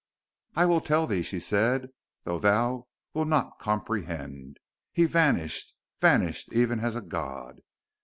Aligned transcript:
"I 0.55 0.65
will 0.65 0.81
tell 0.81 1.05
thee," 1.05 1.21
she 1.21 1.39
said; 1.39 1.89
"though 2.23 2.39
thou 2.39 2.87
wilt 3.13 3.27
not 3.27 3.59
comprehend. 3.59 4.57
He 4.91 5.05
vanished. 5.05 5.75
Vanished, 5.99 6.51
even 6.53 6.79
as 6.79 6.95
a 6.95 7.01
god. 7.01 7.61